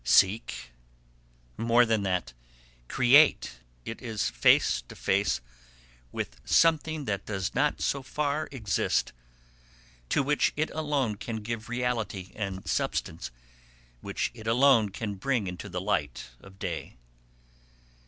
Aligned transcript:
Seek? 0.03 0.71
More 1.57 1.85
than 1.85 2.01
that: 2.01 2.33
create. 2.87 3.59
It 3.85 4.01
is 4.01 4.31
face 4.31 4.81
to 4.87 4.95
face 4.95 5.41
with 6.11 6.41
something 6.43 7.05
which 7.05 7.25
does 7.25 7.53
not 7.53 7.81
so 7.81 8.01
far 8.01 8.49
exist, 8.51 9.13
to 10.09 10.23
which 10.23 10.53
it 10.57 10.71
alone 10.71 11.17
can 11.17 11.43
give 11.43 11.69
reality 11.69 12.31
and 12.35 12.67
substance, 12.67 13.29
which 14.01 14.31
it 14.33 14.47
alone 14.47 14.89
can 14.89 15.13
bring 15.17 15.45
into 15.45 15.69
the 15.69 15.79
light 15.79 16.31
of 16.39 16.57
day. 16.57 16.97